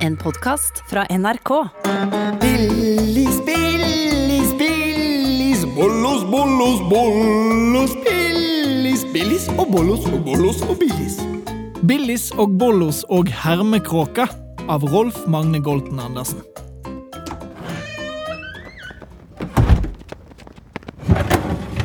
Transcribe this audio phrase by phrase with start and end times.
[0.00, 1.50] En podkast fra NRK.
[2.40, 11.20] Billis, Billis, Billis, bollos, bollos, bollos, Billis, Billis og bollos og bollos og Billis.
[11.84, 14.24] Billis og Bollos og Hermekråka
[14.72, 16.40] av Rolf Magne Golten Andersen.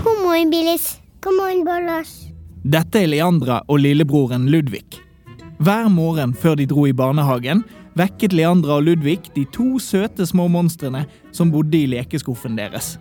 [0.04, 1.02] God morgen, Billis.
[1.20, 2.22] God morgen, Bollos.
[2.64, 5.02] Dette er Leandra og lillebroren Ludvig.
[5.60, 7.64] Hver morgen før de dro i barnehagen,
[7.96, 12.96] vekket Leandra og Ludvig de to søte små monstrene som bodde i lekeskuffen deres.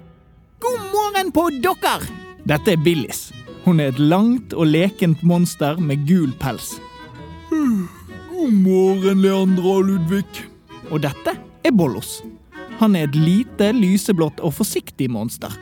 [0.62, 1.98] God morgen på dere!
[2.45, 3.30] Dette er Billis.
[3.64, 6.74] Hun er et langt og lekent monster med gul pels.
[7.50, 10.45] God morgen, Leandra og Ludvig.
[10.92, 11.33] Og dette
[11.64, 12.19] er Bollos.
[12.83, 15.52] Han er et lite, lyseblått og forsiktig monster.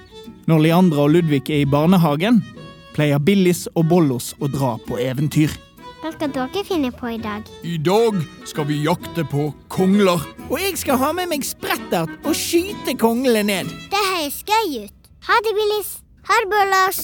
[0.51, 2.41] Når Leandra og Ludvig er i barnehagen,
[2.96, 5.52] pleier Billis og Bollos å dra på eventyr.
[6.02, 7.47] Hva skal dere finne på i dag?
[7.62, 8.16] I dag
[8.51, 10.19] skal vi jakte på kongler.
[10.48, 13.71] Og jeg skal ha med meg sprettert og skyte konglene ned.
[13.93, 15.12] Det høres gøy ut.
[15.29, 15.93] Ha det, Billis.
[16.27, 16.99] Ha det, Bollos.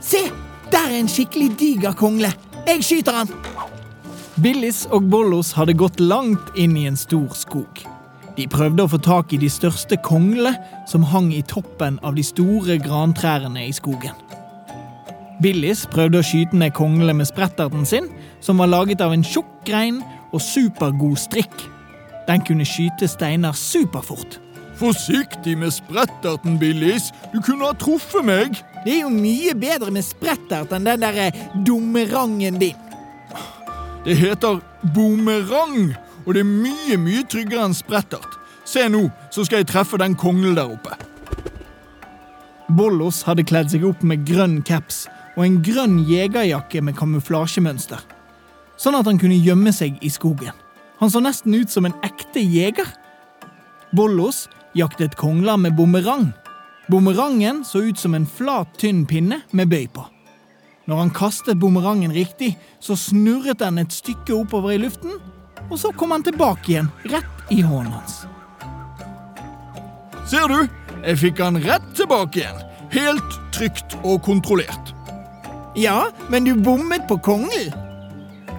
[0.00, 0.24] Se!
[0.72, 2.32] Der er en skikkelig diger kongle.
[2.64, 3.36] Jeg skyter han.
[4.40, 7.84] Billis og Bollos hadde gått langt inn i en stor skog.
[8.36, 10.54] De prøvde å få tak i de største konglene
[10.88, 14.16] som hang i toppen av de store grantrærne i skogen.
[15.42, 18.08] Billis prøvde å skyte ned konglene med spretterten sin,
[18.40, 20.00] som var laget av en tjukk grein
[20.32, 21.66] og supergod strikk.
[22.28, 24.38] Den kunne skyte steiner superfort.
[24.78, 27.10] Forsiktig med spretterten, Billis.
[27.34, 28.56] Du kunne ha truffet meg.
[28.84, 31.36] Det er jo mye bedre med sprettert enn den der
[31.66, 32.78] dummerangen din.
[34.02, 34.58] Det heter
[34.94, 35.92] boomerang,
[36.26, 38.38] og det er mye, mye tryggere enn sprettert.
[38.68, 40.94] Se nå, så skal jeg treffe den konglen der oppe.
[42.72, 45.04] Bollos hadde kledd seg opp med grønn caps
[45.36, 48.00] og en grønn jegerjakke med kamuflasjemønster,
[48.80, 50.54] sånn at han kunne gjemme seg i skogen.
[51.00, 52.86] Han så nesten ut som en ekte jeger.
[53.96, 54.46] Bollos
[54.78, 56.30] jaktet kongler med bumerang.
[56.92, 60.04] Bumerangen så ut som en flat, tynn pinne med bøy på.
[60.86, 65.14] Når han kastet bumerangen riktig, så snurret den et stykke oppover i luften,
[65.72, 68.22] og så kom han tilbake igjen, rett i hånden hans.
[70.28, 70.68] Ser du?
[71.02, 72.60] Jeg fikk han rett tilbake igjen.
[72.92, 74.92] Helt trygt og kontrollert.
[75.76, 77.72] Ja, men du bommet på kongen.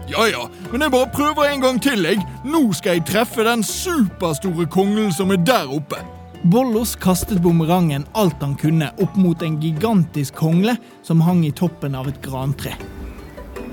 [0.10, 2.20] Ja ja, men jeg bare prøver en gang til, jeg.
[2.44, 6.02] Nå skal jeg treffe den superstore konglen som er der oppe.
[6.44, 10.76] Bollos kastet bumerangen alt han kunne opp mot en gigantisk kongle
[11.06, 12.74] som hang i toppen av et grantre.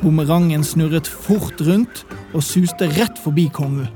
[0.00, 3.88] Bumerangen snurret fort rundt og suste rett forbi kongen.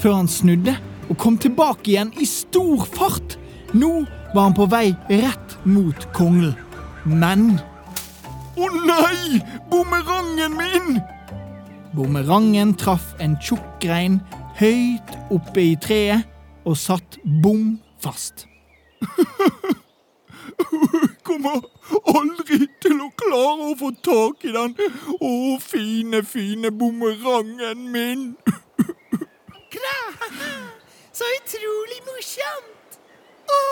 [0.00, 0.76] før han snudde
[1.10, 3.36] og kom tilbake igjen i stor fart.
[3.74, 6.54] Nå var han på vei rett mot konglen.
[7.04, 7.58] Men
[8.56, 9.42] Å nei!
[9.70, 11.00] Bumerangen min!
[11.92, 14.20] bumerangen traff en tjukk grein
[14.60, 16.28] høyt oppe i treet
[16.68, 18.46] og satt bom fast.
[21.30, 21.60] Kommer
[22.10, 24.72] aldri til å klare å få tak i den.
[25.22, 25.30] Å,
[25.62, 28.24] fine, fine bumerangen min.
[31.20, 32.98] Så utrolig morsomt!
[33.52, 33.62] Å,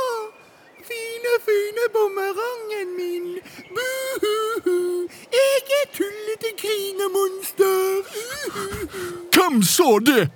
[0.86, 3.28] fine, fine bumerangen min.
[3.74, 5.08] Buhuhu.
[5.34, 8.06] jeg er tullete grinemonster.
[9.34, 10.28] Hvem sa det?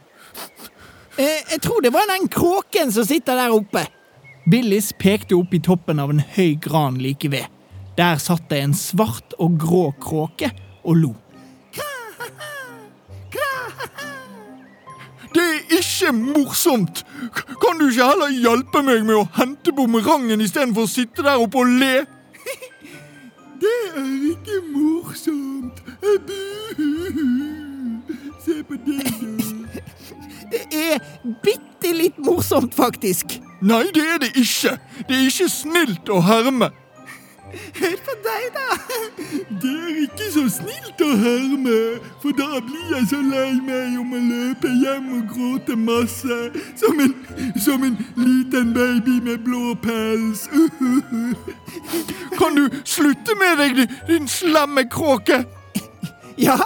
[1.19, 3.87] Eh, jeg tror det var den kråken som sitter der oppe.
[4.45, 7.47] Billis pekte opp i toppen av en høy gran like ved.
[7.97, 10.51] Der satt det en svart og grå kråke
[10.83, 11.13] og lo.
[15.33, 17.05] Det er ikke morsomt.
[17.63, 21.63] Kan du ikke heller hjelpe meg med å hente bumerangen istedenfor å sitte der oppe
[21.63, 21.95] og le?
[23.63, 25.81] Det er ikke morsomt.
[28.43, 29.53] Se på det, da.
[30.53, 30.99] Det er
[31.41, 33.41] bitte litt morsomt, faktisk.
[33.63, 34.77] Nei, det er det ikke.
[35.09, 36.71] Det er ikke snilt å herme.
[37.53, 38.77] Hør på deg, da.
[39.63, 41.79] Det er ikke så snilt å herme,
[42.23, 46.39] for da blir jeg så lei meg om å løpe hjem og gråte masse,
[46.81, 47.13] som en,
[47.61, 50.47] som en liten baby med blå pels.
[52.41, 55.43] Kan du slutte med deg, din, din slemme kråke?
[56.41, 56.57] Ja,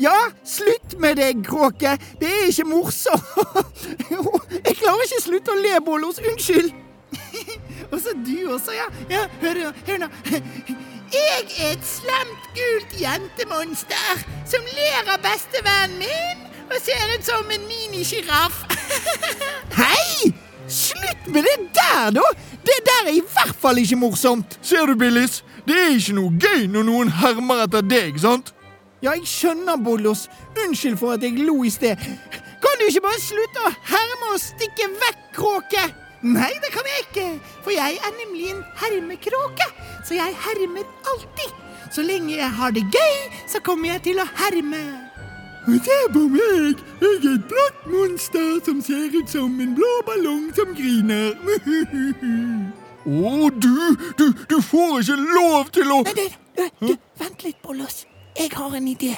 [0.00, 1.98] ja, slutt med det, kråke.
[2.20, 3.84] Det er ikke morsomt.
[4.66, 6.22] Jeg klarer ikke slutte å le, Bollos.
[6.22, 6.72] Unnskyld.
[7.92, 8.88] Og så du også, ja.
[9.10, 10.10] ja hør, hør nå.
[11.14, 17.50] Jeg er et slemt, gult jentemonster som ler av bestevennen min og ser ut som
[17.54, 18.64] en minisjiraff.
[19.76, 20.32] Hei!
[20.66, 22.24] Slutt med det der, da!
[22.64, 24.58] Det der er i hvert fall ikke morsomt.
[24.64, 25.42] Ser du, Billis?
[25.68, 28.53] Det er ikke noe gøy når noen hermer etter deg, sant?
[29.04, 30.30] Ja, jeg skjønner, Bollos.
[30.64, 32.00] Unnskyld for at jeg lo i sted.
[32.64, 35.82] Kan du ikke bare slutte å herme og stikke vekk, kråke?
[36.24, 37.24] Nei, det kan jeg ikke,
[37.66, 39.66] for jeg er nemlig en hermekråke.
[40.08, 41.52] Så jeg hermer alltid.
[41.92, 43.18] Så lenge jeg har det gøy,
[43.52, 44.80] så kommer jeg til å herme.
[45.84, 46.80] Se på meg!
[47.04, 51.36] Jeg er et blått monster som ser ut som en blå ballong som griner.
[53.04, 53.76] Å, du,
[54.16, 58.06] du, du får ikke lov til å Nei, nei, du, du, vent litt, Bollos.
[58.38, 59.14] Jeg har en idé.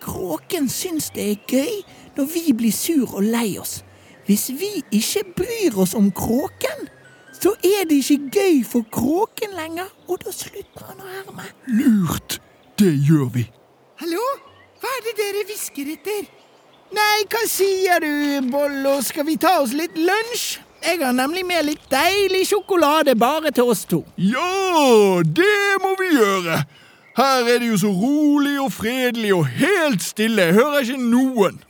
[0.00, 1.80] Kråken syns det er gøy
[2.16, 3.82] når vi blir sur og lei oss.
[4.26, 6.88] Hvis vi ikke bryr oss om kråken,
[7.40, 11.48] så er det ikke gøy for kråken lenger, og da slutter han å herme.
[11.66, 12.38] Lurt.
[12.78, 13.44] Det gjør vi.
[14.00, 14.22] Hallo?
[14.80, 16.24] Hva er det dere hvisker etter?
[16.94, 18.98] Nei, hva sier du, Bollo?
[19.02, 20.60] Skal vi ta oss litt lunsj?
[20.84, 24.02] Jeg har nemlig med litt deilig sjokolade bare til oss to.
[24.20, 26.58] Ja, det må vi gjøre.
[27.14, 30.42] Her er det jo så rolig og fredelig og helt stille.
[30.42, 31.60] Jeg hører ikke noen.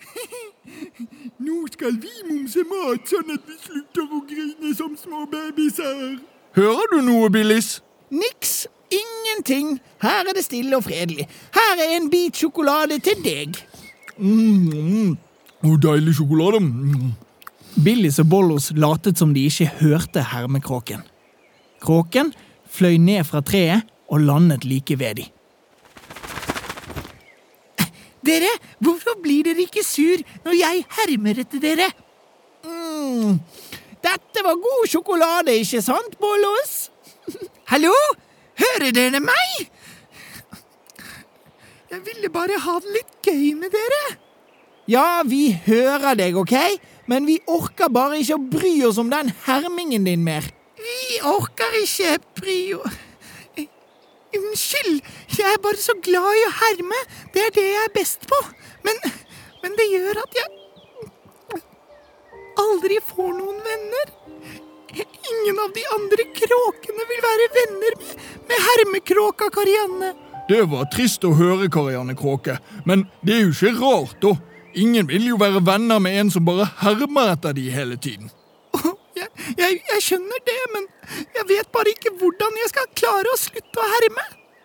[1.47, 6.17] Nå skal vi mumse mat, sånn at vi slutter å grine som små babyer.
[6.57, 7.83] Hører du noe, Billis?
[8.15, 8.65] Niks.
[8.95, 9.81] Ingenting.
[10.01, 11.27] Her er det stille og fredelig.
[11.57, 13.59] Her er en bit sjokolade til deg.
[14.17, 15.17] Mm,
[15.67, 16.61] og deilig sjokolade.
[16.63, 17.13] Mm.
[17.85, 21.03] Billis og Bollos latet som de ikke hørte hermekråken.
[21.83, 22.31] Kråken
[22.71, 25.27] fløy ned fra treet og landet like ved de.
[28.25, 28.49] Dere,
[28.81, 31.91] hvorfor blir dere ikke sur når jeg hermer etter dere?
[32.65, 33.39] mm,
[34.05, 36.75] dette var god sjokolade, ikke sant, Bollos?
[37.73, 37.93] Hallo?
[38.61, 39.71] Hører dere meg?
[41.91, 44.03] Jeg ville bare ha det litt gøy med dere.
[44.91, 46.55] Ja, vi hører deg, OK?
[47.07, 50.47] Men vi orker bare ikke å bry oss om den hermingen din mer.
[50.81, 53.04] Vi orker ikke bry oss
[54.35, 55.01] Unnskyld,
[55.39, 57.01] jeg er bare så glad i å herme.
[57.35, 58.41] Det er det jeg er best på.
[58.87, 59.01] Men,
[59.63, 61.63] men det gjør at jeg
[62.65, 64.13] aldri får noen venner.
[64.95, 68.21] Ingen av de andre kråkene vil være venner med,
[68.51, 70.13] med hermekråka Karianne.
[70.49, 72.59] Det var trist å høre, Karianne Kråke.
[72.85, 74.35] Men det er jo ikke rart, da.
[74.77, 78.29] Ingen vil jo være venner med en som bare hermer etter de hele tiden.
[79.59, 80.89] Jeg, jeg, skjønner det, men
[81.37, 84.25] jeg vet bare ikke hvordan jeg skal klare å slutte å herme.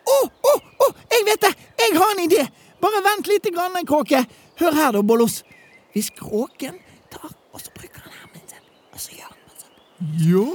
[0.09, 0.53] Å, å,
[0.85, 1.53] å, jeg vet det!
[1.83, 2.45] Jeg har en idé!
[2.79, 4.23] Bare vent litt, grann, Kråke.
[4.59, 5.41] Hør her, da, Bollos.
[5.93, 6.77] Hvis kråken
[7.11, 9.73] tar og så bruker han hermen sin, og så gjør han sånn
[10.29, 10.47] Ja,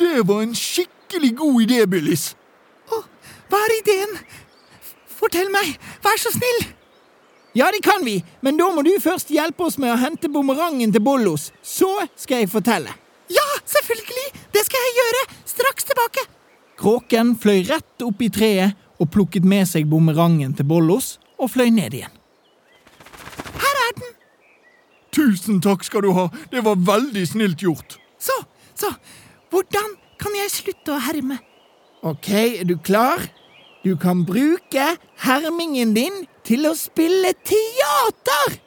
[0.00, 2.30] det var en skikkelig god idé, Billis.
[2.88, 3.02] Å,
[3.50, 4.14] hva er ideen?
[5.18, 6.66] Fortell meg, vær så snill!
[7.56, 10.90] Ja, det kan vi, men da må du først hjelpe oss med å hente bumerangen
[10.92, 11.46] til Bollos.
[11.64, 11.88] Så
[12.20, 12.92] skal jeg fortelle.
[13.32, 14.26] Ja, selvfølgelig!
[14.52, 15.22] Det skal jeg gjøre.
[15.48, 16.24] Straks tilbake.
[16.76, 21.72] Kråken fløy rett opp i treet og plukket med seg bumerangen til Bollos og fløy
[21.72, 22.12] ned igjen.
[23.64, 24.12] Her er den.
[25.16, 26.28] Tusen takk skal du ha.
[26.52, 27.96] Det var veldig snilt gjort.
[28.20, 28.36] Så,
[28.76, 28.92] så,
[29.48, 31.40] hvordan kan jeg slutte å herme?
[32.04, 32.28] Ok,
[32.60, 33.24] er du klar?
[33.80, 34.90] Du kan bruke
[35.24, 38.58] hermingen din til å spille teater!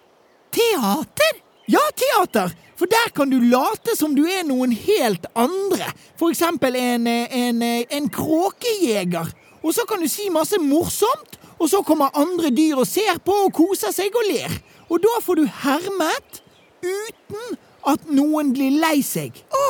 [0.52, 1.40] Teater?
[1.70, 2.52] Ja, teater!
[2.80, 5.90] For der kan du late som du er noen helt andre.
[6.20, 9.31] For eksempel en, en, en kråkejeger.
[9.60, 13.36] Og så kan du si masse morsomt, og så kommer andre dyr og ser på
[13.48, 14.54] og koser seg og ler.
[14.88, 16.40] Og da får du hermet
[16.80, 17.59] uten
[17.90, 19.36] at noen blir lei seg.
[19.52, 19.66] Å,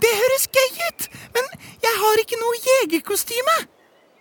[0.00, 1.08] det høres gøy ut!
[1.36, 1.52] Men
[1.84, 3.58] jeg har ikke noe jegerkostyme.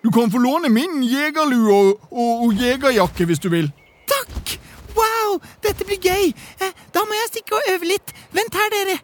[0.05, 3.71] Du kan få låne min jegerlue og, og, og jegerjakke hvis du vil.
[4.05, 4.51] Takk!
[4.93, 6.27] Wow, dette blir gøy.
[6.61, 8.13] Eh, Da må jeg stikke og øve litt.
[8.37, 8.99] Vent her, dere.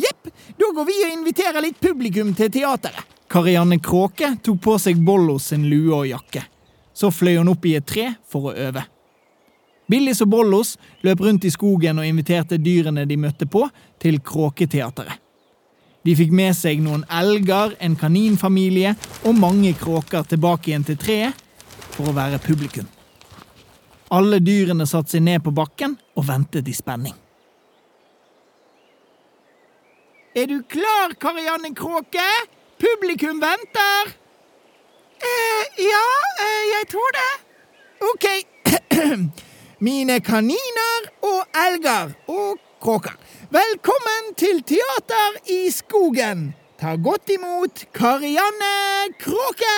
[0.00, 3.04] Jepp, da går vi og inviterer litt publikum til teateret.
[3.28, 6.46] Karianne Kråke tok på seg Bollos sin lue og jakke.
[6.96, 8.86] Så fløy hun opp i et tre for å øve.
[9.92, 13.66] Billis og Bollos løp rundt i skogen og inviterte dyrene de møtte på,
[14.00, 15.20] til Kråketeateret.
[16.04, 18.92] De fikk med seg noen elger, en kaninfamilie
[19.24, 21.44] og mange kråker tilbake igjen til treet
[21.94, 22.88] for å være publikum.
[24.12, 27.14] Alle dyrene satte seg ned på bakken og ventet i spenning.
[30.34, 32.26] Er du klar, Karianne Kråke?
[32.82, 34.10] Publikum venter.
[35.22, 36.06] Eh, ja,
[36.42, 37.32] eh, jeg tror det.
[38.10, 38.26] Ok.
[39.86, 43.16] Mine kaniner og elger og kråker.
[43.48, 46.50] Velkommen til Teater i skogen.
[46.80, 49.76] Ta godt imot Karianne Kråke!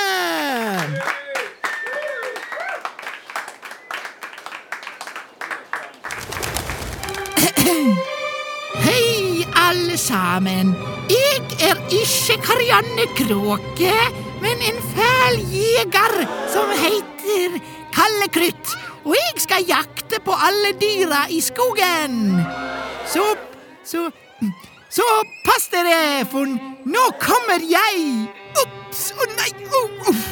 [8.86, 10.75] Hei, alle sammen.
[11.10, 13.94] Jeg er ikke Karianne Kråke,
[14.42, 16.18] men en fæl jeger
[16.50, 17.60] som heter
[17.94, 18.75] Kalle Krutt,
[19.06, 22.40] og jeg skal jakte på alle dyra i skogen.
[23.06, 23.22] Så
[23.84, 24.10] Så
[24.90, 25.02] Så
[25.44, 26.44] pass dere, for
[26.86, 28.28] nå kommer jeg.
[28.62, 29.12] Ops!
[29.12, 29.50] Å nei!
[29.75, 30.26] Oh, uff.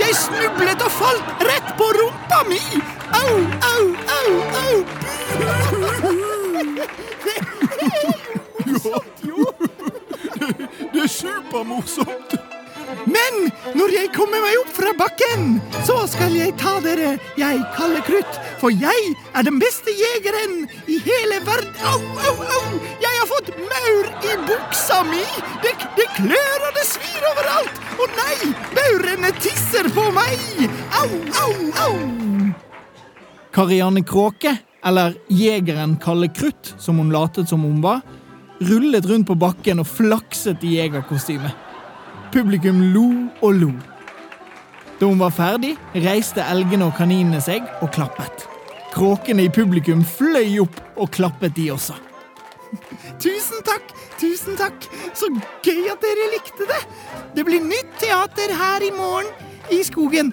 [0.00, 2.60] Jeg snublet og falt rett på rumpa mi.
[3.20, 3.36] Au,
[3.70, 3.84] au,
[4.16, 4.30] au,
[4.62, 4.76] au.
[4.92, 5.02] Det
[7.82, 9.46] er supermorsomt, jo.
[10.92, 12.51] Det er supermorsomt!
[13.06, 13.38] Men
[13.76, 15.56] når jeg kommer meg opp fra bakken,
[15.86, 18.40] så skal jeg ta dere, jeg kalde Krutt.
[18.60, 21.72] For jeg er den beste jegeren i hele verden.
[21.88, 22.80] Au, au, au!
[23.02, 25.22] Jeg har fått maur i buksa mi!
[25.64, 27.80] Det, det klør og det svir overalt!
[27.98, 28.52] Å nei!
[28.76, 30.66] Maurene tisser på meg!
[31.00, 31.08] Au,
[31.44, 31.54] au,
[31.86, 31.96] au!
[33.52, 38.00] Karianne Kråke, eller jegeren Kalde Krutt, som hun latet som hun var,
[38.62, 41.50] rullet rundt på bakken og flakset i jegerkostyme.
[42.32, 43.08] Publikum lo
[43.44, 43.72] og lo.
[44.96, 48.46] Da hun var ferdig, reiste elgene og kaninene seg og klappet.
[48.94, 51.96] Kråkene i publikum fløy opp og klappet, de også.
[53.22, 54.86] Tusen takk, tusen takk.
[55.12, 55.28] Så
[55.66, 56.80] gøy at dere likte det.
[57.36, 59.28] Det blir nytt teater her i morgen
[59.68, 60.32] i skogen.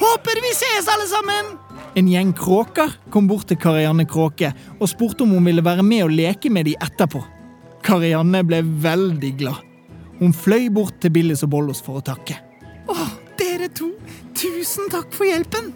[0.00, 1.52] Håper vi ses, alle sammen!
[1.94, 4.48] En gjeng kråker kom bort til Karianne Kråke
[4.78, 7.20] og spurte om hun ville være med og leke med de etterpå.
[7.84, 9.73] Karianne ble veldig glad.
[10.20, 12.36] Hun fløy bort til Billis og Bollos for å takke.
[12.90, 12.96] Å,
[13.38, 13.90] dere to,
[14.36, 15.72] tusen takk for hjelpen.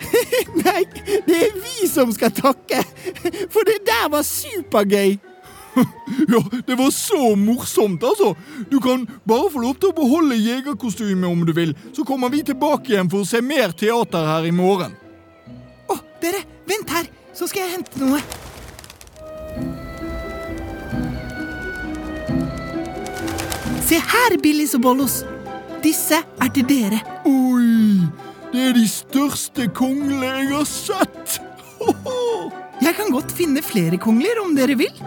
[0.64, 0.84] Nei,
[1.26, 2.80] det er vi som skal takke,
[3.52, 5.18] for det der var supergøy.
[6.28, 8.34] Ja, det var så morsomt, altså!
[8.70, 12.42] Du kan bare få lov til å beholde jegerkostymet om du vil, så kommer vi
[12.46, 14.96] tilbake igjen for å se mer teater her i morgen.
[15.86, 18.39] Å, dere, vent her, så skal jeg hente noe.
[23.90, 25.14] Se her, Billis og Bollos.
[25.82, 27.00] Disse er til dere.
[27.26, 28.04] Oi!
[28.52, 31.40] Det er de største konglene jeg har sett!
[31.80, 32.52] Hoho!
[32.86, 35.02] Jeg kan godt finne flere kongler om dere vil.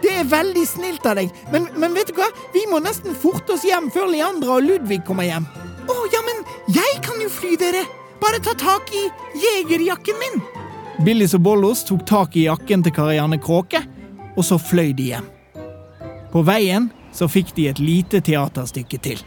[0.00, 2.26] Det er veldig snilt av deg, men, men vet du hva?
[2.54, 5.46] Vi må nesten forte oss hjem før Leandra og Ludvig kommer hjem.
[5.86, 6.42] Å, ja, men
[6.74, 7.84] jeg kan jo fly dere.
[8.24, 9.04] Bare ta tak i
[9.44, 10.40] jegerjakken min.
[11.04, 13.84] Billis og Bollos tok tak i jakken til Karianne Kråke,
[14.32, 15.34] og så fløy de hjem.
[16.32, 19.18] På veien så fikk de et lite teaterstykke til.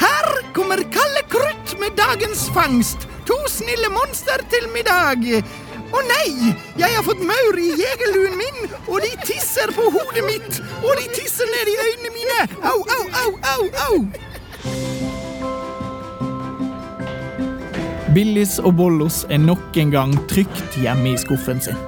[0.00, 0.26] Her
[0.56, 3.06] kommer Kalle Krutt med dagens fangst.
[3.28, 5.22] To snille monster til middag.
[5.94, 8.58] Å nei, jeg har fått maur i jegerluen min,
[8.90, 12.38] og de tisser på hodet mitt, og de tisser ned i øynene mine.
[12.66, 13.96] Au, au, au, au, au.
[18.16, 21.78] Billis og Bollos er nok en gang trygt hjemme i skuffen sin.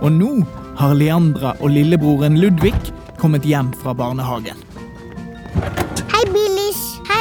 [0.00, 0.32] Og nå
[0.80, 2.76] har Leandra og lillebroren Ludvig
[3.20, 4.65] kommet hjem fra barnehagen.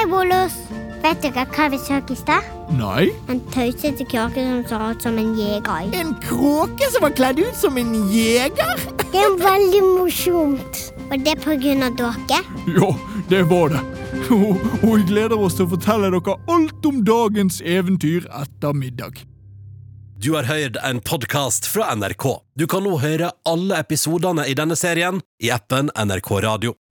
[0.09, 0.55] Bollos.
[1.03, 2.45] Vet dere hva vi så i stad?
[2.73, 3.09] Nei?
[3.29, 5.91] En tøysete kråke som så ut som en jeger.
[5.93, 8.81] En kråke som var kledd ut som en jeger?
[9.11, 10.81] Det er veldig morsomt.
[11.11, 12.41] Og det er på grunn av dere.
[12.73, 12.89] Ja,
[13.29, 13.83] det var det.
[14.33, 19.21] Og, og vi gleder oss til å fortelle dere alt om dagens eventyr etter middag.
[20.21, 22.29] Du har hørt en podkast fra NRK.
[22.57, 26.75] Du kan nå høre alle episodene i denne serien i appen NRK Radio.